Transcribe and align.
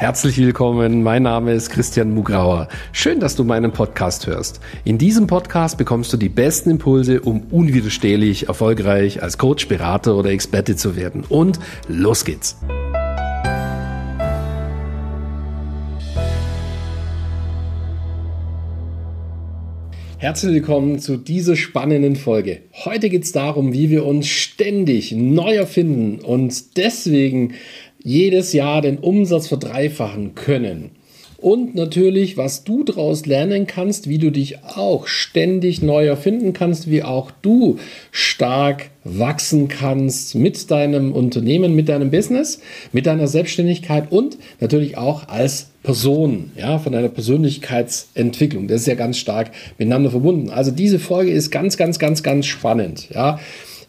Herzlich 0.00 0.38
willkommen, 0.38 1.02
mein 1.02 1.24
Name 1.24 1.52
ist 1.52 1.68
Christian 1.68 2.14
Mugrauer. 2.14 2.68
Schön, 2.90 3.20
dass 3.20 3.36
du 3.36 3.44
meinen 3.44 3.70
Podcast 3.70 4.26
hörst. 4.26 4.58
In 4.82 4.96
diesem 4.96 5.26
Podcast 5.26 5.76
bekommst 5.76 6.10
du 6.10 6.16
die 6.16 6.30
besten 6.30 6.70
Impulse, 6.70 7.20
um 7.20 7.42
unwiderstehlich 7.50 8.48
erfolgreich 8.48 9.22
als 9.22 9.36
Coach, 9.36 9.68
Berater 9.68 10.16
oder 10.16 10.30
Experte 10.30 10.74
zu 10.74 10.96
werden. 10.96 11.24
Und 11.28 11.60
los 11.86 12.24
geht's! 12.24 12.56
Herzlich 20.16 20.52
willkommen 20.52 20.98
zu 20.98 21.18
dieser 21.18 21.56
spannenden 21.56 22.16
Folge. 22.16 22.62
Heute 22.84 23.10
geht 23.10 23.24
es 23.24 23.32
darum, 23.32 23.74
wie 23.74 23.90
wir 23.90 24.06
uns 24.06 24.28
ständig 24.28 25.12
neu 25.12 25.56
erfinden 25.56 26.20
und 26.20 26.78
deswegen 26.78 27.54
jedes 28.02 28.52
Jahr 28.52 28.82
den 28.82 28.98
Umsatz 28.98 29.48
verdreifachen 29.48 30.34
können. 30.34 30.90
Und 31.40 31.74
natürlich, 31.74 32.36
was 32.36 32.64
du 32.64 32.84
daraus 32.84 33.24
lernen 33.24 33.66
kannst, 33.66 34.10
wie 34.10 34.18
du 34.18 34.30
dich 34.30 34.62
auch 34.62 35.06
ständig 35.06 35.80
neu 35.80 36.06
erfinden 36.06 36.52
kannst, 36.52 36.90
wie 36.90 37.02
auch 37.02 37.30
du 37.40 37.78
stark 38.10 38.90
wachsen 39.04 39.68
kannst 39.68 40.34
mit 40.34 40.70
deinem 40.70 41.12
Unternehmen, 41.12 41.74
mit 41.74 41.88
deinem 41.88 42.10
Business, 42.10 42.60
mit 42.92 43.06
deiner 43.06 43.26
Selbstständigkeit 43.26 44.12
und 44.12 44.36
natürlich 44.60 44.98
auch 44.98 45.28
als 45.28 45.70
Person, 45.82 46.52
ja, 46.58 46.78
von 46.78 46.92
deiner 46.92 47.08
Persönlichkeitsentwicklung. 47.08 48.68
Das 48.68 48.82
ist 48.82 48.86
ja 48.86 48.94
ganz 48.94 49.16
stark 49.16 49.50
miteinander 49.78 50.10
verbunden. 50.10 50.50
Also 50.50 50.70
diese 50.70 50.98
Folge 50.98 51.30
ist 51.30 51.50
ganz, 51.50 51.78
ganz, 51.78 51.98
ganz, 51.98 52.22
ganz 52.22 52.44
spannend, 52.44 53.08
ja. 53.14 53.40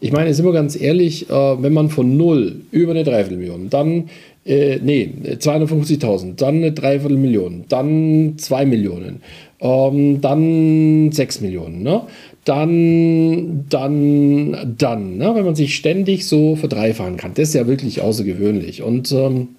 Ich 0.02 0.10
meine, 0.10 0.34
sind 0.34 0.44
wir 0.44 0.52
ganz 0.52 0.78
ehrlich, 0.78 1.30
äh, 1.30 1.32
wenn 1.32 1.72
man 1.72 1.88
von 1.88 2.16
null 2.16 2.62
über 2.72 2.90
eine 2.90 3.04
Dreiviertelmillion, 3.04 3.70
dann, 3.70 4.10
äh, 4.44 4.80
nee, 4.82 5.08
250.000, 5.38 6.34
dann 6.34 6.56
eine 6.56 6.72
Dreiviertelmillion, 6.72 7.66
dann 7.68 8.34
zwei 8.36 8.66
Millionen, 8.66 9.20
ähm, 9.60 10.20
dann 10.20 11.12
sechs 11.12 11.40
Millionen, 11.40 11.84
ne? 11.84 12.02
dann, 12.44 13.64
dann, 13.68 14.74
dann, 14.76 15.18
ne? 15.18 15.36
wenn 15.36 15.44
man 15.44 15.54
sich 15.54 15.76
ständig 15.76 16.26
so 16.26 16.56
verdreifachen 16.56 17.16
kann. 17.16 17.34
Das 17.36 17.50
ist 17.50 17.54
ja 17.54 17.68
wirklich 17.68 18.00
außergewöhnlich. 18.00 18.82
Und 18.82 19.12
ähm, 19.12 19.50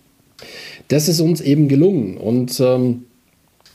das 0.90 1.08
ist 1.08 1.22
uns 1.22 1.40
eben 1.40 1.70
gelungen. 1.70 2.18
Und 2.18 2.60
ähm, 2.60 3.06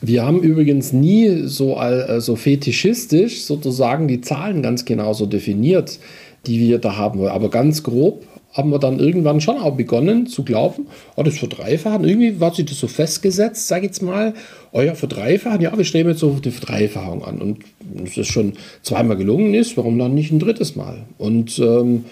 wir 0.03 0.27
haben 0.27 0.42
übrigens 0.42 0.92
nie 0.92 1.44
so, 1.47 1.77
äh, 1.80 2.20
so 2.20 2.36
fetischistisch 2.36 3.41
sozusagen 3.41 4.06
die 4.06 4.20
Zahlen 4.20 4.60
ganz 4.60 4.84
genau 4.84 5.14
so 5.14 5.25
definiert 5.25 5.98
die 6.47 6.61
wir 6.61 6.78
da 6.78 6.97
haben 6.97 7.19
wollen. 7.19 7.31
Aber 7.31 7.50
ganz 7.50 7.83
grob 7.83 8.25
haben 8.53 8.70
wir 8.70 8.78
dann 8.78 8.98
irgendwann 8.98 9.41
schon 9.41 9.58
auch 9.58 9.77
begonnen 9.77 10.27
zu 10.27 10.42
glauben, 10.42 10.86
oh, 11.17 11.22
das 11.22 11.39
verdreifachen, 11.39 12.05
irgendwie 12.05 12.41
war 12.41 12.55
sich 12.55 12.64
das 12.64 12.78
so 12.78 12.86
festgesetzt, 12.86 13.69
sage 13.69 13.83
ich 13.83 13.91
jetzt 13.91 14.03
mal, 14.03 14.34
oh 14.72 14.81
ja, 14.81 14.94
verdreifachen, 14.94 15.61
ja, 15.61 15.77
wir 15.77 15.84
streben 15.84 16.09
jetzt 16.09 16.20
so 16.20 16.31
die 16.31 16.50
Verdreifachung 16.50 17.25
an. 17.25 17.41
Und 17.41 17.59
es 18.05 18.16
ist 18.16 18.28
schon 18.28 18.55
zweimal 18.83 19.16
gelungen 19.16 19.55
ist, 19.55 19.77
warum 19.77 19.98
dann 19.98 20.14
nicht 20.14 20.33
ein 20.33 20.39
drittes 20.39 20.77
Mal? 20.77 21.05
Und 21.19 21.59
ähm, 21.59 22.05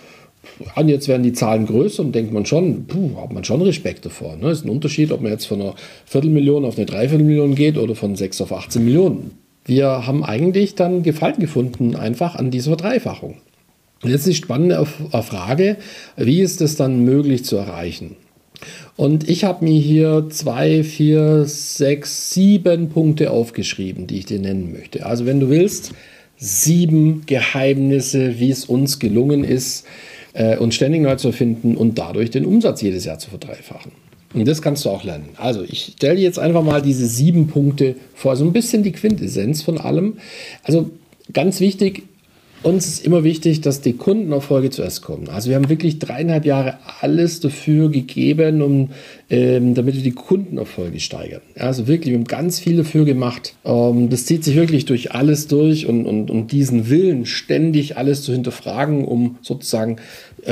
und 0.75 0.89
jetzt 0.89 1.09
werden 1.09 1.23
die 1.23 1.33
Zahlen 1.33 1.67
größer 1.67 2.03
und 2.03 2.15
denkt 2.15 2.33
man 2.33 2.47
schon, 2.47 2.87
puh, 2.87 3.21
hat 3.21 3.33
man 3.33 3.45
schon 3.45 3.63
Respekt 3.63 4.05
davor. 4.05 4.37
Ne? 4.37 4.51
ist 4.51 4.65
ein 4.65 4.71
Unterschied, 4.71 5.13
ob 5.13 5.21
man 5.21 5.33
jetzt 5.33 5.47
von 5.47 5.61
einer 5.61 5.75
Viertelmillion 6.05 6.65
auf 6.65 6.77
eine 6.77 6.87
Dreiviertelmillion 6.87 7.55
geht 7.55 7.79
oder 7.79 7.95
von 7.95 8.17
6 8.17 8.41
auf 8.43 8.53
18 8.53 8.85
Millionen. 8.85 9.33
Wir 9.65 10.07
haben 10.07 10.25
eigentlich 10.25 10.75
dann 10.75 11.03
Gefallen 11.03 11.41
gefunden 11.41 11.97
einfach 11.97 12.37
an 12.37 12.51
dieser 12.51 12.71
Verdreifachung. 12.71 13.37
Jetzt 14.03 14.27
die 14.27 14.35
spannende 14.35 14.85
Frage, 14.85 15.77
wie 16.17 16.41
ist 16.41 16.61
es 16.61 16.77
dann 16.77 17.05
möglich 17.05 17.45
zu 17.45 17.57
erreichen? 17.57 18.17
Und 18.97 19.29
ich 19.29 19.45
habe 19.45 19.65
mir 19.65 19.79
hier 19.79 20.27
zwei, 20.31 20.83
vier, 20.83 21.45
sechs, 21.45 22.31
sieben 22.33 22.89
Punkte 22.89 23.31
aufgeschrieben, 23.31 24.07
die 24.07 24.19
ich 24.19 24.27
dir 24.27 24.39
nennen 24.39 24.73
möchte. 24.73 25.05
Also 25.05 25.27
wenn 25.27 25.41
du 25.41 25.51
willst, 25.51 25.93
sieben 26.39 27.25
Geheimnisse, 27.27 28.39
wie 28.39 28.51
es 28.51 28.65
uns 28.65 28.99
gelungen 28.99 29.45
ist, 29.45 29.87
äh, 30.33 30.57
uns 30.59 30.75
ständig 30.75 31.03
neu 31.03 31.17
zu 31.17 31.29
erfinden 31.29 31.77
und 31.77 31.99
dadurch 31.99 32.31
den 32.31 32.45
Umsatz 32.45 32.83
jedes 32.83 33.05
Jahr 33.05 33.19
zu 33.19 33.31
verdreifachen. 33.31 33.93
Und 34.35 34.47
das 34.47 34.61
kannst 34.61 34.85
du 34.85 34.91
auch 34.91 35.05
lernen. 35.05 35.31
Also 35.37 35.63
ich 35.63 35.95
stelle 35.97 36.21
jetzt 36.21 36.39
einfach 36.39 36.63
mal 36.63 36.83
diese 36.83 37.07
sieben 37.07 37.47
Punkte 37.49 37.97
vor, 38.15 38.37
so 38.37 38.45
ein 38.45 38.53
bisschen 38.53 38.83
die 38.83 38.93
Quintessenz 38.93 39.63
von 39.63 39.79
allem. 39.79 40.19
Also 40.63 40.91
ganz 41.33 41.61
wichtig, 41.61 42.03
uns 42.63 42.87
ist 42.87 43.05
immer 43.05 43.23
wichtig, 43.23 43.61
dass 43.61 43.81
die 43.81 43.93
Kundenerfolge 43.93 44.71
zuerst 44.71 45.03
kommen. 45.03 45.29
Also 45.29 45.51
wir 45.51 45.57
haben 45.57 45.69
wirklich 45.69 45.99
dreieinhalb 45.99 46.45
Jahre 46.45 46.79
alles 47.01 47.41
dafür 47.41 47.91
gegeben, 47.91 48.63
um, 48.63 48.91
ähm, 49.31 49.75
damit 49.75 49.95
wir 49.95 50.03
die 50.03 50.13
Kundenerfolge 50.13 50.99
steigern. 51.01 51.43
Also 51.57 51.87
wirklich, 51.87 52.13
wir 52.13 52.19
haben 52.19 52.27
ganz 52.27 52.59
viel 52.59 52.77
dafür 52.77 53.05
gemacht. 53.05 53.55
Ähm, 53.65 54.09
das 54.11 54.27
zieht 54.27 54.43
sich 54.43 54.57
wirklich 54.57 54.85
durch 54.85 55.13
alles 55.13 55.47
durch 55.47 55.87
und, 55.87 56.07
und, 56.07 56.31
und 56.31 56.53
diesen 56.53 56.91
Willen, 56.91 57.27
ständig 57.27 57.97
alles 57.97 58.23
zu 58.23 58.33
hinterfragen, 58.33 59.05
um 59.05 59.37
sozusagen 59.43 59.97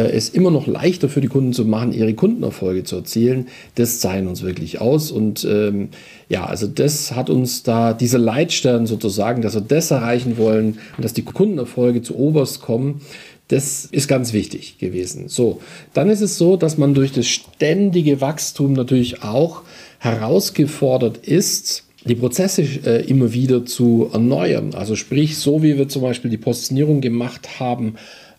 es 0.00 0.28
immer 0.28 0.50
noch 0.50 0.66
leichter 0.66 1.08
für 1.08 1.20
die 1.20 1.28
Kunden 1.28 1.52
zu 1.52 1.64
machen, 1.64 1.92
ihre 1.92 2.14
Kundenerfolge 2.14 2.84
zu 2.84 2.96
erzielen, 2.96 3.48
das 3.76 4.00
zeigen 4.00 4.26
uns 4.26 4.42
wirklich 4.42 4.80
aus. 4.80 5.10
Und 5.10 5.46
ähm, 5.48 5.88
ja, 6.28 6.44
also 6.44 6.66
das 6.66 7.12
hat 7.14 7.30
uns 7.30 7.62
da, 7.62 7.92
dieser 7.92 8.18
Leitstern 8.18 8.86
sozusagen, 8.86 9.42
dass 9.42 9.54
wir 9.54 9.60
das 9.60 9.90
erreichen 9.90 10.36
wollen 10.36 10.78
und 10.96 11.04
dass 11.04 11.12
die 11.12 11.22
Kundenerfolge 11.22 12.02
zu 12.02 12.16
oberst 12.16 12.60
kommen, 12.60 13.00
das 13.48 13.84
ist 13.84 14.08
ganz 14.08 14.32
wichtig 14.32 14.78
gewesen. 14.78 15.28
So, 15.28 15.60
dann 15.92 16.08
ist 16.08 16.22
es 16.22 16.38
so, 16.38 16.56
dass 16.56 16.78
man 16.78 16.94
durch 16.94 17.12
das 17.12 17.26
ständige 17.26 18.20
Wachstum 18.20 18.72
natürlich 18.72 19.22
auch 19.22 19.62
herausgefordert 19.98 21.18
ist, 21.18 21.84
die 22.04 22.14
Prozesse 22.14 22.62
äh, 22.62 23.04
immer 23.06 23.32
wieder 23.32 23.64
zu 23.64 24.10
erneuern. 24.12 24.74
Also 24.74 24.94
sprich, 24.94 25.38
so 25.38 25.62
wie 25.62 25.78
wir 25.78 25.88
zum 25.88 26.02
Beispiel 26.02 26.30
die 26.30 26.38
Positionierung 26.38 27.00
gemacht 27.00 27.60
haben, 27.60 27.94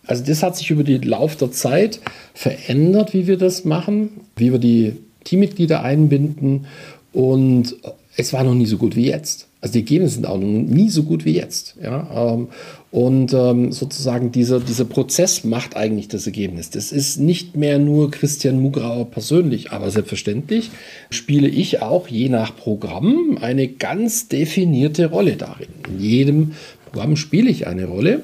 also 0.07 0.23
das 0.23 0.43
hat 0.43 0.55
sich 0.57 0.71
über 0.71 0.83
den 0.83 1.03
Lauf 1.03 1.35
der 1.35 1.51
Zeit 1.51 1.99
verändert, 2.33 3.13
wie 3.13 3.27
wir 3.27 3.38
das 3.38 3.66
machen, 3.66 4.09
wie 4.35 4.51
wir 4.51 4.59
die 4.59 4.93
Teammitglieder 5.23 5.81
einbinden 5.83 6.67
und 7.11 7.75
es 8.17 8.33
war 8.33 8.44
noch 8.44 8.53
nie 8.53 8.65
so 8.65 8.77
gut 8.77 8.95
wie 8.95 9.07
jetzt. 9.07 9.47
Also 9.61 9.73
die 9.73 9.79
Ergebnisse 9.79 10.15
sind 10.15 10.27
auch 10.27 10.38
noch 10.38 10.45
nie 10.45 10.89
so 10.89 11.03
gut 11.03 11.25
wie 11.25 11.35
jetzt. 11.35 11.75
Ja? 11.81 12.33
Ähm, 12.33 12.49
und 12.91 13.33
ähm, 13.33 13.71
sozusagen 13.71 14.31
dieser, 14.31 14.59
dieser 14.59 14.85
Prozess 14.85 15.44
macht 15.44 15.75
eigentlich 15.75 16.07
das 16.07 16.27
Ergebnis. 16.27 16.69
Das 16.69 16.91
ist 16.91 17.19
nicht 17.19 17.55
mehr 17.55 17.79
nur 17.79 18.11
Christian 18.11 18.61
Mugrauer 18.61 19.09
persönlich, 19.09 19.71
aber 19.71 19.89
selbstverständlich 19.89 20.71
spiele 21.09 21.47
ich 21.47 21.81
auch 21.81 22.07
je 22.07 22.29
nach 22.29 22.55
Programm 22.55 23.38
eine 23.41 23.67
ganz 23.67 24.27
definierte 24.27 25.07
Rolle 25.07 25.35
darin. 25.35 25.69
In 25.89 25.99
jedem 25.99 26.51
Programm 26.91 27.15
spiele 27.15 27.49
ich 27.49 27.65
eine 27.65 27.85
Rolle. 27.85 28.21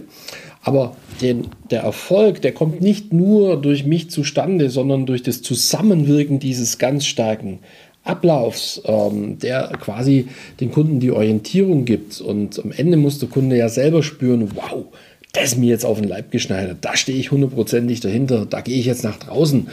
Aber 0.64 0.96
den, 1.22 1.48
der 1.70 1.82
Erfolg, 1.82 2.42
der 2.42 2.54
kommt 2.54 2.82
nicht 2.82 3.14
nur 3.14 3.60
durch 3.60 3.86
mich 3.86 4.10
zustande, 4.10 4.70
sondern 4.70 5.06
durch 5.06 5.24
das 5.24 5.42
Zusammenwirken 5.42 6.40
dieses 6.40 6.78
ganz 6.78 7.06
starken 7.06 7.60
Ablaufs, 8.04 8.82
ähm, 8.86 9.38
der 9.40 9.70
quasi 9.80 10.28
den 10.60 10.72
Kunden 10.72 11.00
die 11.00 11.12
Orientierung 11.12 11.86
gibt. 11.86 12.20
Und 12.22 12.64
am 12.64 12.72
Ende 12.72 12.98
muss 12.98 13.20
der 13.20 13.30
Kunde 13.30 13.58
ja 13.58 13.70
selber 13.70 14.02
spüren, 14.02 14.52
wow, 14.56 14.86
das 15.34 15.54
ist 15.54 15.58
mir 15.58 15.70
jetzt 15.70 15.86
auf 15.86 16.00
den 16.00 16.10
Leib 16.10 16.32
geschneidert, 16.32 16.80
da 16.82 16.98
stehe 16.98 17.18
ich 17.18 17.32
hundertprozentig 17.32 18.02
dahinter, 18.02 18.46
da 18.46 18.60
gehe 18.60 18.78
ich 18.78 18.86
jetzt 18.86 19.04
nach 19.04 19.18
draußen. 19.18 19.68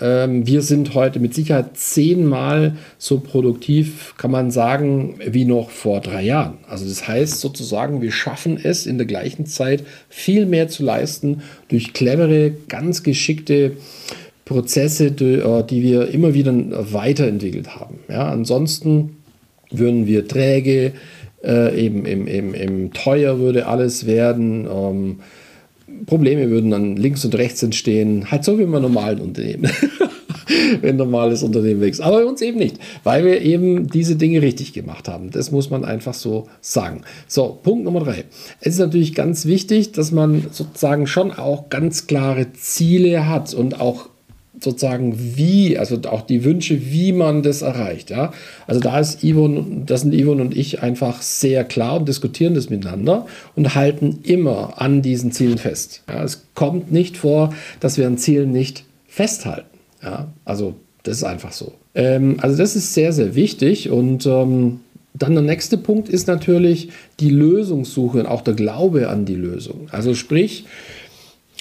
Ähm, 0.00 0.46
wir 0.46 0.62
sind 0.62 0.94
heute 0.94 1.18
mit 1.18 1.34
Sicherheit 1.34 1.76
zehnmal 1.76 2.76
so 2.98 3.18
produktiv, 3.18 4.14
kann 4.16 4.30
man 4.30 4.52
sagen, 4.52 5.16
wie 5.26 5.44
noch 5.44 5.70
vor 5.70 6.00
drei 6.00 6.22
Jahren. 6.22 6.58
Also 6.68 6.84
das 6.84 7.08
heißt 7.08 7.40
sozusagen, 7.40 8.00
wir 8.00 8.12
schaffen 8.12 8.58
es 8.62 8.86
in 8.86 8.96
der 8.96 9.06
gleichen 9.06 9.46
Zeit 9.46 9.84
viel 10.08 10.46
mehr 10.46 10.68
zu 10.68 10.84
leisten 10.84 11.42
durch 11.68 11.92
clevere, 11.92 12.52
ganz 12.68 13.02
geschickte 13.02 13.72
Prozesse, 14.44 15.10
die, 15.10 15.34
äh, 15.34 15.64
wir 15.68 16.08
immer 16.08 16.34
wieder 16.34 16.54
weiterentwickelt 16.92 17.74
haben. 17.74 17.98
Ja, 18.08 18.28
ansonsten 18.28 19.16
würden 19.70 20.06
wir 20.06 20.28
träge, 20.28 20.92
äh, 21.44 21.84
eben, 21.84 22.06
eben, 22.06 22.26
eben, 22.26 22.54
eben 22.54 22.92
teuer 22.92 23.38
würde 23.38 23.66
alles 23.66 24.06
werden. 24.06 24.66
Ähm, 24.66 25.20
Probleme 26.06 26.50
würden 26.50 26.70
dann 26.70 26.96
links 26.96 27.24
und 27.24 27.34
rechts 27.34 27.62
entstehen, 27.62 28.30
halt 28.30 28.44
so 28.44 28.58
wie 28.58 28.64
bei 28.64 28.78
normalen 28.78 29.20
Unternehmen. 29.20 29.70
wenn 30.80 30.96
normales 30.96 31.42
Unternehmen 31.42 31.80
wächst. 31.80 32.00
Aber 32.00 32.18
bei 32.18 32.24
uns 32.24 32.40
eben 32.42 32.58
nicht, 32.58 32.78
weil 33.04 33.24
wir 33.24 33.40
eben 33.42 33.88
diese 33.88 34.16
Dinge 34.16 34.42
richtig 34.42 34.72
gemacht 34.72 35.08
haben. 35.08 35.30
Das 35.30 35.50
muss 35.50 35.70
man 35.70 35.84
einfach 35.84 36.14
so 36.14 36.48
sagen. 36.60 37.02
So, 37.26 37.58
Punkt 37.62 37.84
Nummer 37.84 38.00
drei. 38.00 38.24
Es 38.60 38.74
ist 38.74 38.80
natürlich 38.80 39.14
ganz 39.14 39.46
wichtig, 39.46 39.92
dass 39.92 40.12
man 40.12 40.46
sozusagen 40.50 41.06
schon 41.06 41.32
auch 41.32 41.68
ganz 41.68 42.06
klare 42.06 42.52
Ziele 42.52 43.28
hat 43.28 43.54
und 43.54 43.80
auch 43.80 44.08
sozusagen 44.62 45.14
wie, 45.36 45.78
also 45.78 45.98
auch 46.08 46.22
die 46.22 46.44
Wünsche, 46.44 46.90
wie 46.90 47.12
man 47.12 47.42
das 47.42 47.62
erreicht. 47.62 48.10
Ja? 48.10 48.32
Also 48.66 48.80
da 48.80 48.98
ist 48.98 49.20
Yvonne, 49.20 49.84
das 49.86 50.02
sind 50.02 50.14
Yvonne 50.14 50.42
und 50.42 50.56
ich 50.56 50.82
einfach 50.82 51.22
sehr 51.22 51.64
klar 51.64 51.96
und 51.98 52.08
diskutieren 52.08 52.54
das 52.54 52.70
miteinander 52.70 53.26
und 53.56 53.74
halten 53.74 54.20
immer 54.22 54.80
an 54.80 55.02
diesen 55.02 55.32
Zielen 55.32 55.58
fest. 55.58 56.02
Ja? 56.08 56.22
Es 56.22 56.46
kommt 56.54 56.92
nicht 56.92 57.16
vor, 57.16 57.54
dass 57.80 57.98
wir 57.98 58.06
an 58.06 58.18
Zielen 58.18 58.52
nicht 58.52 58.84
festhalten. 59.06 59.78
Ja? 60.02 60.28
Also 60.44 60.74
Das 61.02 61.16
ist 61.16 61.24
einfach 61.24 61.52
so. 61.52 61.72
Ähm, 61.94 62.36
also 62.40 62.56
das 62.56 62.76
ist 62.76 62.94
sehr, 62.94 63.12
sehr 63.12 63.34
wichtig 63.34 63.90
und 63.90 64.26
ähm, 64.26 64.80
dann 65.14 65.34
der 65.34 65.42
nächste 65.42 65.76
Punkt 65.76 66.08
ist 66.08 66.26
natürlich 66.26 66.88
die 67.20 67.30
Lösungssuche 67.30 68.20
und 68.20 68.26
auch 68.26 68.42
der 68.42 68.54
Glaube 68.54 69.08
an 69.08 69.24
die 69.24 69.34
Lösung. 69.34 69.88
Also 69.90 70.14
sprich, 70.14 70.64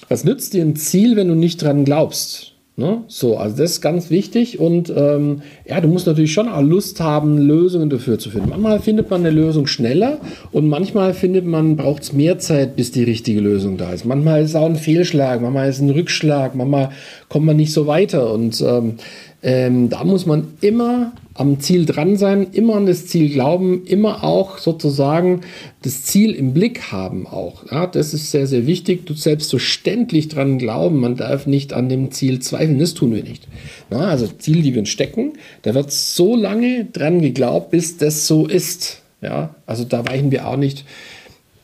was 0.09 0.23
nützt 0.23 0.53
dir 0.53 0.63
ein 0.63 0.75
Ziel, 0.75 1.15
wenn 1.15 1.27
du 1.27 1.35
nicht 1.35 1.61
dran 1.61 1.85
glaubst? 1.85 2.53
Ne? 2.81 3.03
So, 3.07 3.37
also 3.37 3.55
das 3.55 3.73
ist 3.73 3.81
ganz 3.81 4.09
wichtig 4.09 4.59
und 4.59 4.91
ähm, 4.95 5.43
ja, 5.65 5.79
du 5.79 5.87
musst 5.87 6.07
natürlich 6.07 6.33
schon 6.33 6.49
auch 6.49 6.61
Lust 6.61 6.99
haben, 6.99 7.37
Lösungen 7.37 7.91
dafür 7.91 8.17
zu 8.17 8.31
finden. 8.31 8.49
Manchmal 8.49 8.79
findet 8.79 9.09
man 9.11 9.21
eine 9.21 9.29
Lösung 9.29 9.67
schneller 9.67 10.17
und 10.51 10.67
manchmal 10.67 11.13
findet 11.13 11.45
man, 11.45 11.77
braucht 11.77 12.01
es 12.01 12.11
mehr 12.11 12.39
Zeit, 12.39 12.75
bis 12.75 12.91
die 12.91 13.03
richtige 13.03 13.39
Lösung 13.39 13.77
da 13.77 13.91
ist. 13.91 14.03
Manchmal 14.03 14.41
ist 14.41 14.49
es 14.49 14.55
auch 14.55 14.65
ein 14.65 14.75
Fehlschlag, 14.75 15.41
manchmal 15.41 15.69
ist 15.69 15.75
es 15.75 15.81
ein 15.81 15.91
Rückschlag, 15.91 16.55
manchmal 16.55 16.89
kommt 17.29 17.45
man 17.45 17.55
nicht 17.55 17.71
so 17.71 17.85
weiter 17.85 18.33
und 18.33 18.59
ähm, 18.61 18.95
ähm, 19.43 19.89
da 19.89 20.03
muss 20.03 20.25
man 20.25 20.47
immer 20.61 21.13
am 21.41 21.59
Ziel 21.59 21.85
dran 21.85 22.17
sein, 22.17 22.47
immer 22.51 22.75
an 22.75 22.85
das 22.85 23.07
Ziel 23.07 23.31
glauben, 23.31 23.83
immer 23.85 24.23
auch 24.23 24.59
sozusagen 24.59 25.41
das 25.81 26.03
Ziel 26.03 26.35
im 26.35 26.53
Blick 26.53 26.91
haben 26.91 27.25
auch. 27.25 27.69
Ja, 27.71 27.87
das 27.87 28.13
ist 28.13 28.29
sehr, 28.29 28.45
sehr 28.45 28.67
wichtig. 28.67 29.07
Du 29.07 29.15
selbstverständlich 29.15 30.27
dran 30.29 30.59
glauben. 30.59 30.99
Man 30.99 31.17
darf 31.17 31.47
nicht 31.47 31.73
an 31.73 31.89
dem 31.89 32.11
Ziel 32.11 32.39
zweifeln. 32.39 32.77
Das 32.77 32.93
tun 32.93 33.13
wir 33.13 33.23
nicht. 33.23 33.47
Ja, 33.89 34.01
also 34.01 34.27
Ziel, 34.27 34.61
die 34.61 34.75
wir 34.75 34.85
stecken, 34.85 35.33
da 35.63 35.73
wird 35.73 35.91
so 35.91 36.35
lange 36.35 36.85
dran 36.85 37.21
geglaubt, 37.21 37.71
bis 37.71 37.97
das 37.97 38.27
so 38.27 38.45
ist. 38.45 39.01
Ja, 39.21 39.55
also 39.65 39.83
da 39.83 40.07
weichen 40.07 40.31
wir 40.31 40.47
auch 40.47 40.57
nicht 40.57 40.85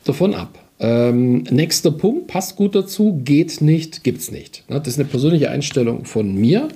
davon 0.03 0.33
ab. 0.33 0.57
Ähm, 0.79 1.43
nächster 1.49 1.89
Punkt, 1.89 2.27
passt 2.27 2.55
gut 2.55 2.75
dazu, 2.75 3.19
geht 3.23 3.61
nicht, 3.61 4.03
gibt's 4.03 4.31
nicht. 4.31 4.63
Das 4.67 4.87
ist 4.87 4.99
eine 4.99 5.07
persönliche 5.07 5.49
Einstellung 5.49 6.05
von 6.05 6.35
mir. 6.35 6.67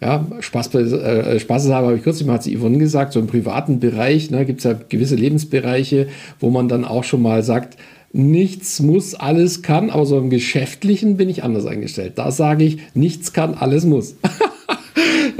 Ja, 0.00 0.26
Spaß, 0.40 0.74
äh, 0.74 1.38
Spaßeshalber 1.38 1.88
habe 1.88 1.96
ich 1.96 2.02
kürzlich 2.02 2.26
mal, 2.26 2.34
hat 2.34 2.42
sie 2.42 2.56
Yvonne 2.56 2.78
gesagt, 2.78 3.12
so 3.12 3.20
im 3.20 3.28
privaten 3.28 3.78
Bereich 3.78 4.30
ne, 4.30 4.44
gibt 4.44 4.58
es 4.58 4.64
ja 4.64 4.72
gewisse 4.88 5.14
Lebensbereiche, 5.14 6.08
wo 6.40 6.50
man 6.50 6.68
dann 6.68 6.84
auch 6.84 7.04
schon 7.04 7.22
mal 7.22 7.42
sagt, 7.42 7.78
nichts 8.12 8.80
muss, 8.80 9.14
alles 9.14 9.62
kann, 9.62 9.90
aber 9.90 10.06
so 10.06 10.18
im 10.18 10.30
Geschäftlichen 10.30 11.16
bin 11.16 11.28
ich 11.28 11.44
anders 11.44 11.66
eingestellt. 11.66 12.14
Da 12.16 12.30
sage 12.30 12.64
ich, 12.64 12.78
nichts 12.94 13.32
kann, 13.32 13.54
alles 13.54 13.84
muss. 13.84 14.16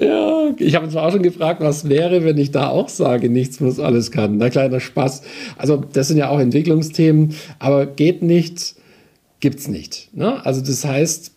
ja, 0.00 0.54
ich 0.58 0.74
habe 0.74 0.88
zwar 0.88 1.06
auch 1.06 1.12
schon 1.12 1.22
gefragt, 1.22 1.60
was 1.60 1.88
wäre, 1.88 2.24
wenn 2.24 2.38
ich 2.38 2.50
da 2.50 2.68
auch 2.68 2.88
sage, 2.88 3.28
nichts 3.28 3.60
muss, 3.60 3.80
alles 3.80 4.10
kann. 4.10 4.36
Na, 4.36 4.50
kleiner 4.50 4.80
Spaß. 4.80 5.22
Also, 5.56 5.82
das 5.92 6.08
sind 6.08 6.16
ja 6.16 6.28
auch 6.28 6.40
Entwicklungsthemen, 6.40 7.34
aber 7.58 7.86
geht 7.86 8.22
nicht, 8.22 8.74
gibt's 9.40 9.68
nicht. 9.68 10.10
Ne? 10.14 10.44
Also, 10.44 10.60
das 10.60 10.84
heißt, 10.84 11.32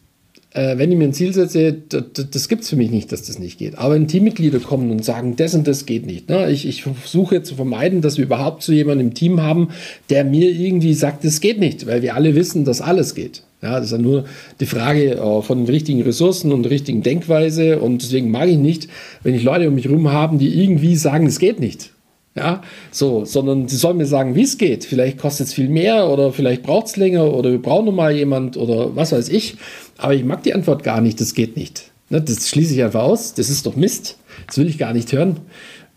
äh, 0.52 0.78
wenn 0.78 0.92
ich 0.92 0.98
mir 0.98 1.06
ein 1.06 1.14
Ziel 1.14 1.34
setze, 1.34 1.74
das, 1.74 2.50
gibt 2.50 2.64
es 2.64 2.70
für 2.70 2.76
mich 2.76 2.90
nicht, 2.90 3.12
dass 3.12 3.24
das 3.24 3.40
nicht 3.40 3.60
geht. 3.60 3.78
Aber 3.78 3.94
wenn 3.94 4.08
Teammitglieder 4.08 4.60
kommen 4.60 4.90
und 4.90 5.06
sagen, 5.06 5.36
das 5.36 5.54
und 5.54 5.68
das 5.68 5.86
geht 5.86 6.06
nicht. 6.06 6.30
Ne? 6.30 6.50
Ich, 6.52 6.68
ich 6.68 6.84
versuche 6.84 7.44
zu 7.44 7.56
vermeiden, 7.56 8.02
dass 8.02 8.18
wir 8.18 8.26
überhaupt 8.26 8.64
so 8.64 8.72
jemanden 8.72 9.08
im 9.08 9.14
Team 9.14 9.42
haben, 9.42 9.70
der 10.10 10.24
mir 10.24 10.50
irgendwie 10.50 10.94
sagt, 10.94 11.24
das 11.24 11.42
geht 11.42 11.60
nicht, 11.60 11.86
weil 11.86 12.02
wir 12.02 12.16
alle 12.16 12.36
wissen, 12.36 12.66
dass 12.66 12.82
alles 12.82 13.14
geht. 13.14 13.44
Ja, 13.62 13.76
das 13.76 13.88
ist 13.88 13.92
ja 13.92 13.98
nur 13.98 14.26
die 14.60 14.66
Frage 14.66 15.16
äh, 15.16 15.42
von 15.42 15.66
richtigen 15.66 16.02
Ressourcen 16.02 16.54
und 16.54 16.70
richtigen 16.70 17.04
Denkweise. 17.04 17.80
Und 17.80 18.02
deswegen 18.02 18.32
mag 18.32 18.48
ich 18.48 18.58
nicht, 18.58 18.88
wenn 19.24 19.36
ich 19.36 19.44
Leute 19.44 19.68
um 19.68 19.76
mich 19.76 19.86
herum 19.86 20.12
habe, 20.12 20.38
die 20.38 20.62
irgendwie 20.62 20.96
sagen, 20.96 21.28
es 21.28 21.40
geht 21.40 21.60
nicht. 21.60 21.92
Ja, 22.36 22.62
so, 22.92 23.26
sondern 23.26 23.68
sie 23.68 23.76
sollen 23.76 23.98
mir 23.98 24.06
sagen, 24.06 24.36
wie 24.36 24.44
es 24.44 24.58
geht. 24.58 24.86
Vielleicht 24.86 25.18
kostet 25.18 25.48
es 25.48 25.54
viel 25.54 25.68
mehr 25.68 26.08
oder 26.08 26.32
vielleicht 26.32 26.64
braucht 26.64 26.88
es 26.88 26.96
länger 26.96 27.34
oder 27.34 27.52
wir 27.52 27.62
brauchen 27.62 27.86
nochmal 27.86 28.16
jemand 28.16 28.56
oder 28.56 28.96
was 28.96 29.12
weiß 29.12 29.28
ich. 29.30 29.58
Aber 29.98 30.14
ich 30.14 30.24
mag 30.24 30.44
die 30.44 30.54
Antwort 30.54 30.84
gar 30.84 31.02
nicht, 31.02 31.20
das 31.20 31.34
geht 31.34 31.58
nicht. 31.58 31.92
Ne, 32.10 32.22
das 32.22 32.48
schließe 32.48 32.74
ich 32.74 32.84
einfach 32.84 33.04
aus. 33.04 33.34
Das 33.34 33.50
ist 33.50 33.66
doch 33.66 33.76
Mist. 33.76 34.18
Das 34.48 34.58
will 34.58 34.70
ich 34.70 34.78
gar 34.78 34.94
nicht 34.94 35.12
hören. 35.12 35.38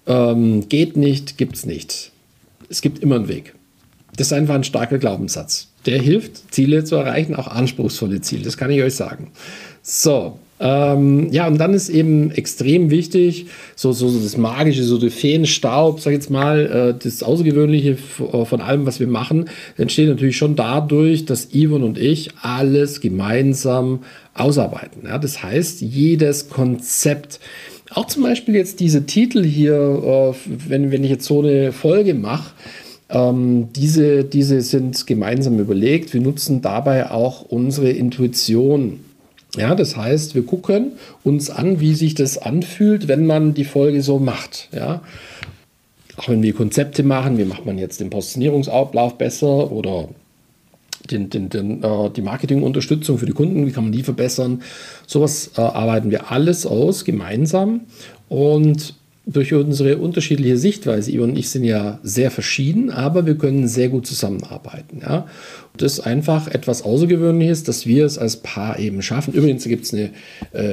Ähm, 0.07 0.69
geht 0.69 0.97
nicht, 0.97 1.39
gibt 1.39 1.55
es 1.55 1.65
nicht. 1.65 2.11
Es 2.69 2.83
gibt 2.83 2.99
immer 2.99 3.17
einen 3.17 3.29
Weg. 3.29 3.55
Das 4.17 4.29
ist 4.29 4.33
einfach 4.33 4.55
ein 4.55 4.65
starker 4.65 4.99
Glaubenssatz. 4.99 5.69
Der 5.87 6.01
hilft, 6.01 6.53
Ziele 6.53 6.85
zu 6.85 6.97
erreichen, 6.97 7.35
auch 7.35 7.49
anspruchsvolle 7.49 8.21
Ziele. 8.21 8.45
Das 8.45 8.57
kann 8.57 8.71
ich 8.71 8.83
euch 8.83 8.95
sagen. 8.95 9.31
So, 9.83 10.39
ähm, 10.63 11.33
ja, 11.33 11.49
und 11.49 11.59
dann 11.59 11.75
ist 11.75 11.89
eben 11.89 12.31
extrem 12.31 12.91
wichtig, 12.91 13.47
so, 13.75 13.91
so, 13.91 14.09
so 14.09 14.21
das 14.21 14.37
Magische, 14.37 14.85
so 14.85 14.97
der 14.97 15.11
Feenstaub, 15.11 15.99
sag 15.99 16.13
ich 16.13 16.19
jetzt 16.19 16.31
mal, 16.31 16.95
äh, 16.95 17.03
das 17.03 17.25
Außergewöhnliche 17.25 17.97
äh, 18.33 18.45
von 18.45 18.61
allem, 18.61 18.87
was 18.87 19.01
wir 19.01 19.09
machen, 19.09 19.47
entsteht 19.77 20.09
natürlich 20.09 20.37
schon 20.37 20.55
dadurch, 20.55 21.25
dass 21.25 21.49
Yvonne 21.49 21.85
und 21.85 21.99
ich 21.99 22.31
alles 22.43 23.01
gemeinsam 23.01 24.05
ausarbeiten. 24.35 25.03
Ja? 25.05 25.19
Das 25.19 25.43
heißt, 25.43 25.81
jedes 25.81 26.49
Konzept, 26.49 27.41
auch 27.91 28.07
zum 28.07 28.23
Beispiel 28.23 28.55
jetzt 28.55 28.79
diese 28.79 29.05
Titel 29.05 29.43
hier, 29.43 29.75
äh, 29.75 30.35
wenn, 30.69 30.93
wenn 30.93 31.03
ich 31.03 31.11
jetzt 31.11 31.27
so 31.27 31.41
eine 31.43 31.73
Folge 31.73 32.15
mache, 32.15 32.53
ähm, 33.13 33.69
diese, 33.75 34.25
diese 34.25 34.63
sind 34.63 35.07
gemeinsam 35.07 35.59
überlegt. 35.59 36.15
Wir 36.15 36.21
nutzen 36.21 36.63
dabei 36.63 37.11
auch 37.11 37.43
unsere 37.43 37.91
Intuition. 37.91 39.01
Ja, 39.57 39.75
das 39.75 39.97
heißt, 39.97 40.35
wir 40.35 40.47
gucken 40.47 40.93
uns 41.23 41.51
an, 41.51 41.79
wie 41.79 41.95
sich 41.95 42.15
das 42.15 42.39
anfühlt, 42.39 43.07
wenn 43.07 43.27
man 43.27 43.53
die 43.53 43.67
Folge 43.67 44.03
so 44.03 44.19
macht. 44.19 44.71
Ja, 44.73 45.03
auch 46.17 46.29
wenn 46.29 46.43
wir 46.43 46.55
Konzepte 46.55 47.03
machen, 47.03 47.37
wie 47.37 47.45
macht 47.45 47.67
man 47.67 47.77
jetzt 47.77 48.01
den 48.01 48.09
Positionierungsablauf 48.09 49.19
besser 49.19 49.71
oder 49.71 50.09
den, 51.11 51.29
den, 51.29 51.51
den, 51.51 51.83
äh, 51.83 52.11
die 52.11 52.23
Marketingunterstützung 52.23 53.19
für 53.19 53.27
die 53.27 53.33
Kunden, 53.33 53.67
wie 53.67 53.73
kann 53.73 53.85
man 53.85 53.93
die 53.93 54.03
verbessern. 54.03 54.63
Sowas 55.07 55.51
äh, 55.57 55.61
arbeiten 55.61 56.11
wir 56.11 56.31
alles 56.31 56.65
aus 56.65 57.05
gemeinsam 57.05 57.83
und 58.29 58.95
durch 59.25 59.55
unsere 59.55 59.99
unterschiedliche 59.99 60.57
Sichtweise, 60.57 61.13
Ivo 61.13 61.23
und 61.23 61.39
ich 61.39 61.49
sind 61.49 61.63
ja 61.63 62.01
sehr 62.03 62.33
verschieden, 62.33 62.91
aber 62.91 63.25
wir 63.25 63.37
können 63.37 63.69
sehr 63.69 63.89
gut 63.89 64.05
zusammenarbeiten. 64.05 65.01
Ja? 65.01 65.27
Das 65.77 65.95
ist 65.95 66.01
einfach 66.01 66.49
etwas 66.49 66.83
Außergewöhnliches, 66.83 67.63
dass 67.63 67.87
wir 67.87 68.05
es 68.05 68.19
als 68.19 68.39
Paar 68.39 68.81
eben 68.81 69.01
schaffen. 69.01 69.33
Übrigens 69.33 69.65
gibt 69.65 69.85
es 69.85 69.93
äh, 69.93 70.11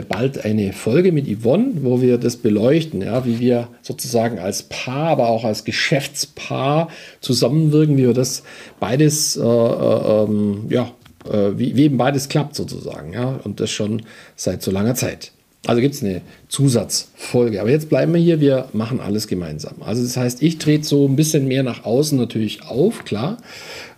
bald 0.08 0.44
eine 0.44 0.74
Folge 0.74 1.12
mit 1.12 1.28
Yvonne, 1.28 1.74
wo 1.82 2.02
wir 2.02 2.18
das 2.18 2.38
beleuchten, 2.38 3.04
ja? 3.04 3.24
wie 3.24 3.40
wir 3.40 3.68
sozusagen 3.84 4.40
als 4.40 4.64
Paar, 4.64 5.10
aber 5.10 5.30
auch 5.30 5.44
als 5.44 5.64
Geschäftspaar 5.64 6.90
zusammenwirken, 7.22 7.98
wie 7.98 8.08
wir 8.08 8.14
das 8.14 8.42
beides, 8.80 9.38
äh, 9.38 9.42
äh, 9.42 10.24
ähm, 10.24 10.66
ja, 10.70 10.92
äh, 11.32 11.52
wie, 11.56 11.76
wie 11.76 11.84
eben 11.84 11.98
beides 11.98 12.30
klappt 12.30 12.56
sozusagen. 12.56 13.14
Ja? 13.14 13.40
Und 13.44 13.60
das 13.60 13.70
schon 13.70 14.02
seit 14.36 14.64
so 14.64 14.72
langer 14.72 14.96
Zeit. 14.96 15.34
Also 15.66 15.82
gibt 15.82 15.96
es 15.96 16.04
eine 16.04 16.22
Zusatzfolge. 16.48 17.60
Aber 17.60 17.70
jetzt 17.70 17.90
bleiben 17.90 18.14
wir 18.14 18.22
hier, 18.22 18.40
wir 18.40 18.70
machen 18.74 19.00
alles 19.00 19.28
gemeinsam. 19.28 19.76
Also 19.82 20.02
das 20.04 20.16
heißt, 20.16 20.42
ich 20.42 20.58
trete 20.58 20.86
so 20.86 21.06
ein 21.08 21.16
bisschen 21.16 21.48
mehr 21.48 21.64
nach 21.64 21.86
außen 21.86 22.18
natürlich 22.18 22.64
auf, 22.64 23.04
klar. 23.04 23.38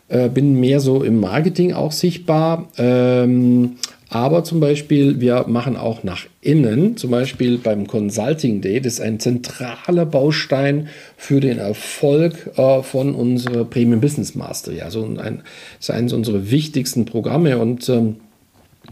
Äh, 0.08 0.30
bin 0.30 0.60
mehr 0.60 0.80
so 0.80 1.04
im 1.04 1.20
Marketing 1.20 1.74
auch 1.74 1.92
sichtbar. 1.92 2.68
Ähm, 2.78 3.78
aber 4.10 4.44
zum 4.44 4.60
Beispiel, 4.60 5.22
wir 5.22 5.46
machen 5.48 5.78
auch 5.78 6.04
nach 6.04 6.26
innen, 6.42 6.98
zum 6.98 7.12
Beispiel 7.12 7.58
beim 7.58 7.88
Consulting 7.88 8.60
Day, 8.60 8.82
das 8.82 8.96
ist 8.96 9.00
ein 9.02 9.22
zentraler 9.22 10.06
Baustein 10.06 10.90
für 11.16 11.40
den 11.40 11.60
Erfolg 11.60 12.52
äh, 12.58 12.84
von 12.84 13.16
unserer 13.16 13.64
Premium 13.64 14.02
Business 14.02 14.36
Master. 14.36 14.74
Ja, 14.74 14.92
so 14.92 15.06
ein, 15.06 15.16
das 15.16 15.36
ist 15.80 15.92
eines 15.92 16.12
unserer 16.12 16.52
wichtigsten 16.52 17.06
Programme 17.06 17.58
und 17.58 17.88
ähm, 17.88 18.18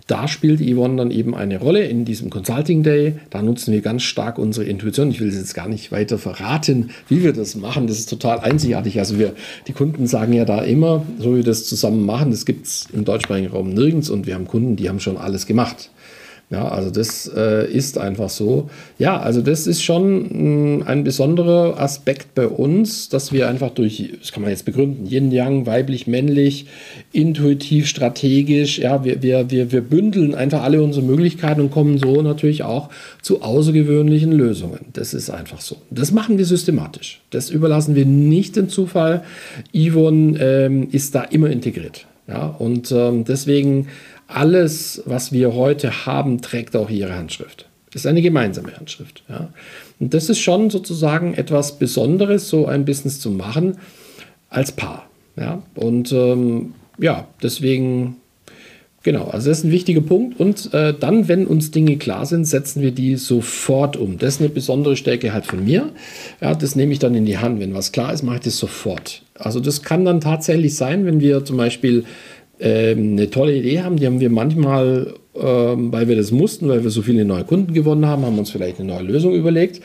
da 0.08 0.27
spielt 0.27 0.62
Yvonne 0.62 0.98
dann 0.98 1.12
eben 1.12 1.36
eine 1.36 1.60
Rolle 1.60 1.84
in 1.84 2.06
diesem 2.06 2.29
Consulting 2.29 2.84
Day. 2.84 3.15
Da 3.29 3.41
nutzen 3.41 3.74
wir 3.74 3.82
ganz 3.82 4.03
stark 4.03 4.38
unsere 4.38 4.65
Intuition. 4.65 5.12
Ich 5.12 5.20
will 5.20 5.34
jetzt 5.34 5.53
gar 5.53 5.68
nicht 5.68 5.91
weiter 5.91 6.18
verraten, 6.18 6.91
wie 7.08 7.24
wir 7.24 7.34
das 7.34 7.56
machen. 7.56 7.88
Das 7.88 8.00
ist 8.00 8.10
total 8.10 8.39
einzigartig. 8.39 9.00
Also 9.00 9.20
wir, 9.20 9.34
die 9.68 9.74
Kunden 9.74 10.08
sagen 10.08 10.34
ja 10.34 10.46
da 10.46 10.62
immer, 10.62 11.06
so 11.20 11.34
wie 11.34 11.38
wir 11.38 11.44
das 11.44 11.65
zusammen 11.65 12.06
machen, 12.06 12.32
das 12.32 12.46
gibt 12.46 12.65
es 12.65 12.88
im 12.94 13.06
deutschsprachigen 13.06 13.48
Raum 13.50 13.74
nirgends 13.74 14.10
und 14.10 14.27
wir 14.27 14.36
haben 14.36 14.48
Kunden, 14.48 14.75
die 14.75 14.89
haben 14.89 15.00
schon 15.00 15.18
alles 15.18 15.46
gemacht. 15.46 15.89
Ja, 16.51 16.68
also 16.68 16.89
das 16.89 17.32
äh, 17.36 17.72
ist 17.72 18.00
einfach 18.00 18.29
so. 18.29 18.72
Ja, 18.98 19.20
also 19.20 19.41
das 19.41 19.68
ist 19.68 19.84
schon 19.84 20.79
mh, 20.79 20.86
ein 20.88 21.03
besonderer 21.03 21.79
Aspekt 21.79 22.34
bei 22.34 22.48
uns, 22.48 23.08
dass 23.08 23.32
wir 23.32 23.48
einfach 23.48 23.70
durch, 23.70 24.13
das 24.20 24.32
kann 24.32 24.41
man 24.41 24.50
jetzt 24.50 24.65
begründen, 24.65 25.06
Yin, 25.06 25.32
Yang, 25.32 25.68
weiblich, 25.68 26.08
männlich, 26.08 26.65
intuitiv, 27.12 27.86
strategisch, 27.88 28.79
ja, 28.79 29.03
wir, 29.03 29.22
wir, 29.22 29.51
wir, 29.51 29.72
wir 29.72 29.82
bündeln 29.82 30.34
einfach 30.34 30.63
alle 30.63 30.82
unsere 30.82 31.06
Möglichkeiten 31.06 31.62
und 31.62 31.70
kommen 31.70 32.00
so 32.00 32.24
natürlich 32.24 32.63
auch 32.63 32.89
zu 33.22 33.44
außergewöhnlichen 33.44 34.32
Lösungen. 34.32 34.79
Das 34.94 35.13
ist 35.13 35.29
einfach 35.29 35.62
so. 35.62 35.75
Das 35.91 36.12
machen 36.12 36.39
wir 36.39 36.46
systematisch. 36.46 37.22
Das 37.29 37.51
überlassen 37.51 37.94
wir 37.94 38.06
nicht 38.06 38.56
dem 38.56 38.70
Zufall. 38.70 39.24
Yvonne 39.72 40.39
ähm, 40.39 40.88
ist 40.91 41.13
da 41.13 41.22
immer 41.25 41.51
integriert. 41.51 42.08
Ja, 42.27 42.48
und 42.48 42.91
ähm, 42.91 43.24
deswegen 43.25 43.88
alles, 44.29 45.01
was 45.05 45.31
wir 45.31 45.53
heute 45.53 46.05
haben, 46.05 46.41
trägt 46.41 46.75
auch 46.75 46.89
ihre 46.89 47.15
Handschrift. 47.15 47.65
Ist 47.93 48.05
eine 48.05 48.21
gemeinsame 48.21 48.75
Handschrift. 48.77 49.24
Ja. 49.27 49.50
Und 50.00 50.13
das 50.13 50.29
ist 50.29 50.39
schon 50.39 50.69
sozusagen 50.69 51.33
etwas 51.33 51.79
Besonderes, 51.79 52.48
so 52.48 52.67
ein 52.67 52.86
Business 52.86 53.19
zu 53.19 53.31
machen 53.31 53.77
als 54.50 54.71
Paar. 54.71 55.09
Ja. 55.36 55.63
Und 55.75 56.12
ähm, 56.12 56.74
ja, 57.00 57.27
deswegen 57.41 58.17
Genau, 59.01 59.27
also 59.27 59.50
das 59.50 59.59
ist 59.59 59.63
ein 59.63 59.71
wichtiger 59.71 60.01
Punkt. 60.01 60.39
Und 60.39 60.74
äh, 60.74 60.93
dann, 60.93 61.29
wenn 61.29 61.48
uns 61.48 61.71
Dinge 61.71 61.95
klar 61.98 62.25
sind, 62.25 62.43
setzen 62.45 62.81
wir 62.81 62.91
die 62.91 63.15
sofort 63.15 63.95
um. 63.95 64.17
Das 64.17 64.36
ist 64.36 64.41
eine 64.41 64.50
besondere 64.50 64.98
Stärke 64.98 65.31
halt 65.31 65.45
von 65.45 65.63
mir. 65.63 65.93
Ja, 66.41 66.53
das 66.53 66.75
nehme 66.75 66.91
ich 66.91 67.00
dann 67.00 67.15
in 67.15 67.25
die 67.25 67.38
Hand. 67.38 67.62
Wenn 67.62 67.74
was 67.74 67.93
klar 67.93 68.13
ist, 68.13 68.24
mache 68.24 68.36
ich 68.36 68.41
das 68.41 68.57
sofort. 68.57 69.21
Also 69.36 69.62
das 69.62 69.83
kann 69.83 70.03
dann 70.03 70.19
tatsächlich 70.19 70.75
sein, 70.75 71.05
wenn 71.05 71.21
wir 71.21 71.45
zum 71.45 71.55
Beispiel 71.55 72.03
äh, 72.60 72.92
eine 72.92 73.30
tolle 73.30 73.56
Idee 73.56 73.82
haben, 73.82 73.98
die 73.98 74.06
haben 74.06 74.20
wir 74.20 74.30
manchmal, 74.30 75.16
äh, 75.36 75.42
weil 75.42 76.08
wir 76.08 76.16
das 76.16 76.32
mussten, 76.32 76.68
weil 76.68 76.84
wir 76.84 76.92
so 76.92 77.01
viele 77.01 77.25
neue 77.25 77.44
Kunden 77.44 77.74
gewonnen 77.74 78.06
haben, 78.06 78.25
haben 78.25 78.38
uns 78.38 78.51
vielleicht 78.51 78.80
eine 78.80 78.94
neue 78.94 79.04
Lösung 79.04 79.34
überlegt. 79.34 79.82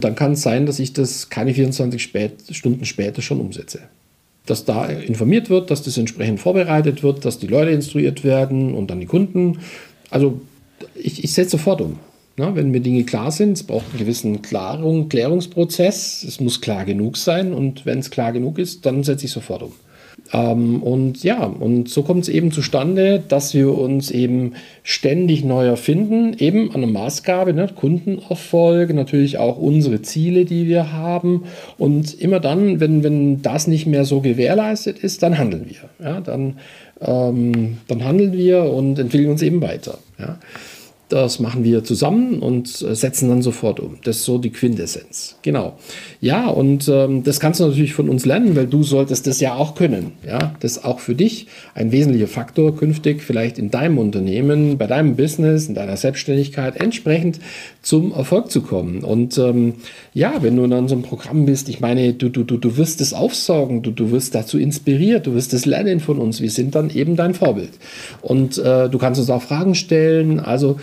Dann 0.00 0.16
kann 0.16 0.32
es 0.32 0.42
sein, 0.42 0.66
dass 0.66 0.78
ich 0.78 0.92
das 0.92 1.30
keine 1.30 1.54
24 1.54 2.02
spät, 2.02 2.32
Stunden 2.50 2.84
später 2.84 3.22
schon 3.22 3.40
umsetze 3.40 3.80
dass 4.46 4.64
da 4.64 4.86
informiert 4.86 5.48
wird, 5.48 5.70
dass 5.70 5.82
das 5.82 5.96
entsprechend 5.96 6.40
vorbereitet 6.40 7.02
wird, 7.02 7.24
dass 7.24 7.38
die 7.38 7.46
Leute 7.46 7.70
instruiert 7.70 8.24
werden 8.24 8.74
und 8.74 8.90
dann 8.90 9.00
die 9.00 9.06
Kunden. 9.06 9.60
Also 10.10 10.40
ich, 10.94 11.24
ich 11.24 11.32
setze 11.32 11.52
sofort 11.52 11.80
um. 11.80 11.98
Na, 12.36 12.54
wenn 12.56 12.72
mir 12.72 12.80
Dinge 12.80 13.04
klar 13.04 13.30
sind, 13.30 13.52
es 13.52 13.62
braucht 13.62 13.90
einen 13.90 14.00
gewissen 14.00 14.42
Klarung, 14.42 15.08
Klärungsprozess, 15.08 16.24
es 16.24 16.40
muss 16.40 16.60
klar 16.60 16.84
genug 16.84 17.16
sein 17.16 17.52
und 17.52 17.86
wenn 17.86 18.00
es 18.00 18.10
klar 18.10 18.32
genug 18.32 18.58
ist, 18.58 18.84
dann 18.84 19.04
setze 19.04 19.26
ich 19.26 19.30
sofort 19.30 19.62
um. 19.62 19.72
Ähm, 20.34 20.82
und 20.82 21.22
ja, 21.22 21.44
und 21.44 21.88
so 21.88 22.02
kommt 22.02 22.24
es 22.24 22.28
eben 22.28 22.50
zustande, 22.50 23.22
dass 23.26 23.54
wir 23.54 23.78
uns 23.78 24.10
eben 24.10 24.54
ständig 24.82 25.44
neu 25.44 25.64
erfinden, 25.66 26.34
eben 26.38 26.74
an 26.74 26.80
der 26.80 26.90
Maßgabe, 26.90 27.54
ne, 27.54 27.68
Kundenerfolg, 27.74 28.92
natürlich 28.92 29.38
auch 29.38 29.58
unsere 29.58 30.02
Ziele, 30.02 30.44
die 30.44 30.66
wir 30.66 30.92
haben. 30.92 31.44
Und 31.78 32.20
immer 32.20 32.40
dann, 32.40 32.80
wenn, 32.80 33.04
wenn 33.04 33.42
das 33.42 33.68
nicht 33.68 33.86
mehr 33.86 34.04
so 34.04 34.20
gewährleistet 34.20 34.98
ist, 34.98 35.22
dann 35.22 35.38
handeln 35.38 35.66
wir. 35.68 36.04
Ja, 36.04 36.20
dann, 36.20 36.58
ähm, 37.00 37.78
dann 37.86 38.04
handeln 38.04 38.32
wir 38.32 38.64
und 38.64 38.98
entwickeln 38.98 39.30
uns 39.30 39.42
eben 39.42 39.62
weiter. 39.62 39.98
Ja. 40.18 40.38
Das 41.14 41.38
machen 41.38 41.62
wir 41.62 41.84
zusammen 41.84 42.40
und 42.40 42.82
äh, 42.82 42.96
setzen 42.96 43.28
dann 43.28 43.40
sofort 43.40 43.78
um. 43.78 43.98
Das 44.02 44.16
ist 44.16 44.24
so 44.24 44.38
die 44.38 44.50
Quintessenz. 44.50 45.36
Genau. 45.42 45.78
Ja, 46.20 46.48
und 46.48 46.88
ähm, 46.88 47.22
das 47.22 47.38
kannst 47.38 47.60
du 47.60 47.68
natürlich 47.68 47.94
von 47.94 48.08
uns 48.08 48.26
lernen, 48.26 48.56
weil 48.56 48.66
du 48.66 48.82
solltest 48.82 49.28
das 49.28 49.38
ja 49.38 49.54
auch 49.54 49.76
können. 49.76 50.10
Ja, 50.26 50.56
das 50.58 50.78
ist 50.78 50.84
auch 50.84 50.98
für 50.98 51.14
dich 51.14 51.46
ein 51.76 51.92
wesentlicher 51.92 52.26
Faktor, 52.26 52.74
künftig 52.74 53.22
vielleicht 53.22 53.60
in 53.60 53.70
deinem 53.70 53.98
Unternehmen, 53.98 54.76
bei 54.76 54.88
deinem 54.88 55.14
Business, 55.14 55.68
in 55.68 55.76
deiner 55.76 55.96
Selbstständigkeit 55.96 56.80
entsprechend 56.80 57.38
zum 57.80 58.10
Erfolg 58.10 58.50
zu 58.50 58.62
kommen. 58.62 59.04
Und 59.04 59.38
ähm, 59.38 59.74
ja, 60.14 60.32
wenn 60.40 60.56
du 60.56 60.64
in 60.64 60.88
so 60.88 60.96
einem 60.96 61.04
Programm 61.04 61.46
bist, 61.46 61.68
ich 61.68 61.78
meine, 61.78 62.12
du, 62.14 62.28
du, 62.28 62.42
du, 62.42 62.56
du 62.56 62.76
wirst 62.76 63.00
es 63.00 63.14
aufsaugen, 63.14 63.82
du, 63.82 63.92
du 63.92 64.10
wirst 64.10 64.34
dazu 64.34 64.58
inspiriert, 64.58 65.28
du 65.28 65.34
wirst 65.34 65.54
es 65.54 65.64
lernen 65.64 66.00
von 66.00 66.18
uns. 66.18 66.40
Wir 66.40 66.50
sind 66.50 66.74
dann 66.74 66.90
eben 66.90 67.14
dein 67.14 67.34
Vorbild. 67.34 67.70
Und 68.20 68.58
äh, 68.58 68.88
du 68.88 68.98
kannst 68.98 69.20
uns 69.20 69.30
auch 69.30 69.42
Fragen 69.42 69.76
stellen. 69.76 70.40
Also 70.40 70.80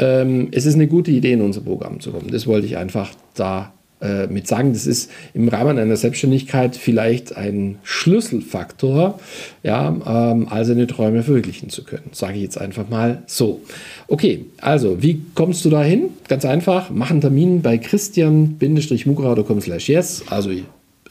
ähm, 0.00 0.48
es 0.50 0.66
ist 0.66 0.74
eine 0.74 0.88
gute 0.88 1.10
Idee, 1.10 1.32
in 1.32 1.42
unser 1.42 1.60
Programm 1.60 2.00
zu 2.00 2.10
kommen. 2.10 2.30
Das 2.30 2.46
wollte 2.46 2.66
ich 2.66 2.76
einfach 2.76 3.12
da 3.34 3.72
äh, 4.00 4.26
mit 4.28 4.48
sagen. 4.48 4.72
Das 4.72 4.86
ist 4.86 5.10
im 5.34 5.48
Rahmen 5.48 5.78
einer 5.78 5.96
Selbstständigkeit 5.96 6.74
vielleicht 6.74 7.36
ein 7.36 7.78
Schlüsselfaktor, 7.82 9.20
ja, 9.62 9.88
ähm, 9.88 10.48
all 10.48 10.64
seine 10.64 10.86
Träume 10.86 11.22
verwirklichen 11.22 11.68
zu 11.68 11.84
können. 11.84 12.08
Sage 12.12 12.36
ich 12.36 12.42
jetzt 12.42 12.58
einfach 12.58 12.88
mal 12.88 13.22
so. 13.26 13.60
Okay, 14.08 14.46
also 14.62 15.02
wie 15.02 15.20
kommst 15.34 15.66
du 15.66 15.70
da 15.70 15.82
hin? 15.82 16.04
Ganz 16.28 16.46
einfach, 16.46 16.88
mach 16.90 17.10
einen 17.10 17.20
Termin 17.20 17.60
bei 17.60 17.76
christian-mugrau.com 17.76 19.60
slash 19.60 19.90
yes, 19.90 20.22
also 20.30 20.50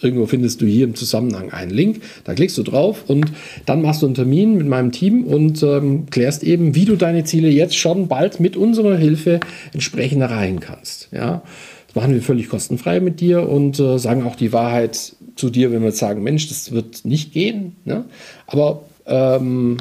Irgendwo 0.01 0.25
findest 0.25 0.61
du 0.61 0.65
hier 0.65 0.85
im 0.85 0.95
Zusammenhang 0.95 1.51
einen 1.51 1.71
Link, 1.71 2.01
da 2.23 2.33
klickst 2.33 2.57
du 2.57 2.63
drauf 2.63 3.03
und 3.07 3.31
dann 3.65 3.81
machst 3.81 4.01
du 4.01 4.05
einen 4.05 4.15
Termin 4.15 4.55
mit 4.55 4.67
meinem 4.67 4.91
Team 4.91 5.25
und 5.25 5.61
ähm, 5.63 6.05
klärst 6.09 6.43
eben, 6.43 6.75
wie 6.75 6.85
du 6.85 6.95
deine 6.95 7.23
Ziele 7.25 7.49
jetzt 7.49 7.77
schon 7.77 8.07
bald 8.07 8.39
mit 8.39 8.55
unserer 8.55 8.95
Hilfe 8.95 9.39
entsprechend 9.73 10.21
erreichen 10.21 10.59
kannst. 10.59 11.09
Ja? 11.11 11.41
Das 11.87 11.95
machen 11.95 12.13
wir 12.13 12.21
völlig 12.21 12.49
kostenfrei 12.49 12.99
mit 12.99 13.19
dir 13.19 13.49
und 13.49 13.79
äh, 13.79 13.97
sagen 13.97 14.23
auch 14.23 14.35
die 14.35 14.53
Wahrheit 14.53 15.13
zu 15.35 15.49
dir, 15.49 15.71
wenn 15.71 15.83
wir 15.83 15.91
sagen, 15.91 16.23
Mensch, 16.23 16.47
das 16.49 16.71
wird 16.71 17.03
nicht 17.03 17.33
gehen. 17.33 17.75
Ne? 17.85 18.05
Aber 18.47 18.83
ähm, 19.05 19.77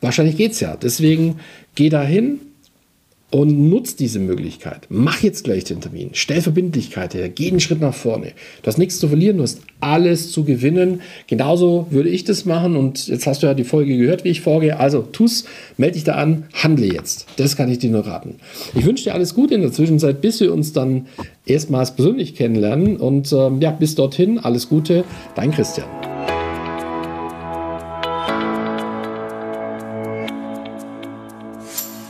wahrscheinlich 0.00 0.36
geht 0.36 0.52
es 0.52 0.60
ja. 0.60 0.76
Deswegen 0.76 1.36
geh 1.74 1.90
da 1.90 2.02
hin, 2.02 2.40
und 3.30 3.70
nutz 3.70 3.94
diese 3.96 4.18
Möglichkeit. 4.18 4.86
Mach 4.88 5.22
jetzt 5.22 5.44
gleich 5.44 5.64
den 5.64 5.80
Termin. 5.80 6.10
Stell 6.12 6.42
Verbindlichkeit 6.42 7.14
her. 7.14 7.28
Geh 7.28 7.48
einen 7.48 7.60
Schritt 7.60 7.80
nach 7.80 7.94
vorne. 7.94 8.32
Du 8.62 8.66
hast 8.66 8.78
nichts 8.78 8.98
zu 8.98 9.08
verlieren, 9.08 9.36
du 9.36 9.44
hast 9.44 9.60
alles 9.78 10.32
zu 10.32 10.44
gewinnen. 10.44 11.00
Genauso 11.28 11.86
würde 11.90 12.08
ich 12.08 12.24
das 12.24 12.44
machen 12.44 12.76
und 12.76 13.06
jetzt 13.06 13.26
hast 13.26 13.42
du 13.42 13.46
ja 13.46 13.54
die 13.54 13.64
Folge 13.64 13.96
gehört, 13.96 14.24
wie 14.24 14.30
ich 14.30 14.40
vorgehe. 14.40 14.78
Also 14.78 15.02
tu's, 15.02 15.44
melde 15.76 15.94
dich 15.94 16.04
da 16.04 16.14
an, 16.14 16.44
handle 16.52 16.86
jetzt. 16.86 17.26
Das 17.36 17.56
kann 17.56 17.70
ich 17.70 17.78
dir 17.78 17.90
nur 17.90 18.06
raten. 18.06 18.36
Ich 18.74 18.84
wünsche 18.84 19.04
dir 19.04 19.14
alles 19.14 19.34
Gute 19.34 19.54
in 19.54 19.62
der 19.62 19.72
Zwischenzeit, 19.72 20.20
bis 20.20 20.40
wir 20.40 20.52
uns 20.52 20.72
dann 20.72 21.06
erstmals 21.46 21.94
persönlich 21.94 22.34
kennenlernen 22.34 22.96
und 22.96 23.32
ähm, 23.32 23.60
ja, 23.60 23.70
bis 23.70 23.94
dorthin 23.94 24.38
alles 24.38 24.68
Gute. 24.68 25.04
Dein 25.36 25.52
Christian. 25.52 26.09